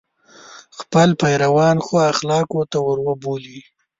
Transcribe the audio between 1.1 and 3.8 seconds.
پیروان ښو اخلاقو ته وروبولي.